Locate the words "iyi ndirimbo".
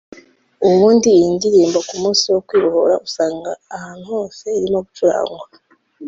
1.17-1.77